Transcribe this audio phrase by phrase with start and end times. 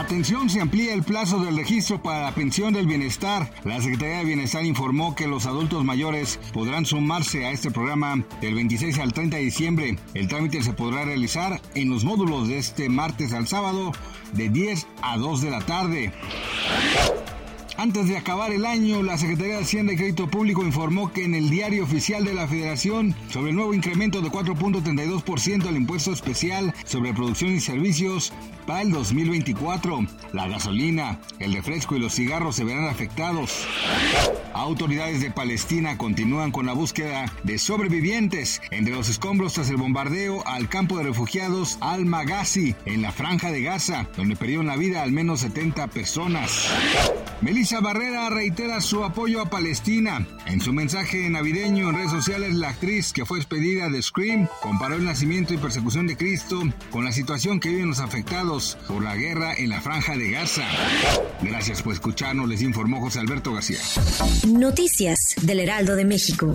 [0.00, 3.52] Atención, se amplía el plazo del registro para la pensión del bienestar.
[3.64, 8.54] La Secretaría de Bienestar informó que los adultos mayores podrán sumarse a este programa del
[8.54, 9.98] 26 al 30 de diciembre.
[10.14, 13.92] El trámite se podrá realizar en los módulos de este martes al sábado
[14.32, 16.12] de 10 a 2 de la tarde.
[17.76, 21.34] Antes de acabar el año, la Secretaría de Hacienda y Crédito Público informó que en
[21.34, 26.74] el diario oficial de la Federación sobre el nuevo incremento de 4.32% al impuesto especial
[26.84, 28.32] sobre producción y servicios
[28.66, 33.66] para el 2024, la gasolina, el refresco y los cigarros se verán afectados.
[34.52, 40.46] Autoridades de Palestina continúan con la búsqueda de sobrevivientes entre los escombros tras el bombardeo
[40.46, 45.12] al campo de refugiados Al-Maghazi en la franja de Gaza, donde perdieron la vida al
[45.12, 46.68] menos 70 personas.
[47.82, 50.26] Barrera reitera su apoyo a Palestina.
[50.46, 54.96] En su mensaje navideño en redes sociales, la actriz que fue despedida de Scream comparó
[54.96, 59.14] el nacimiento y persecución de Cristo con la situación que viven los afectados por la
[59.14, 60.64] guerra en la franja de Gaza.
[61.42, 63.78] Gracias por escucharnos, les informó José Alberto García.
[64.48, 66.52] Noticias del Heraldo de México.